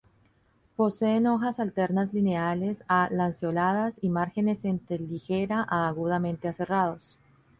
Poseen 0.77 1.27
hojas 1.27 1.59
alternas 1.59 2.11
lineales 2.11 2.83
a 2.87 3.07
lanceoladas 3.11 3.99
y 4.01 4.09
márgenes 4.09 4.65
entre 4.65 4.97
ligera 4.97 5.63
a 5.69 5.87
agudamente 5.87 6.47
aserrados. 6.47 7.19